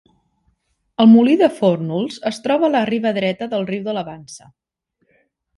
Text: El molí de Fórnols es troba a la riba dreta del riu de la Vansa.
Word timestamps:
El 1.03 1.09
molí 1.11 1.35
de 1.41 1.49
Fórnols 1.59 2.17
es 2.31 2.41
troba 2.47 2.67
a 2.71 2.73
la 2.77 2.83
riba 2.91 3.15
dreta 3.19 3.49
del 3.55 3.69
riu 3.73 3.85
de 3.91 3.97
la 3.99 4.07
Vansa. 4.09 4.51